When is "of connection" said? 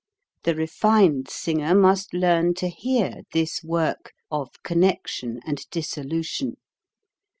4.31-5.39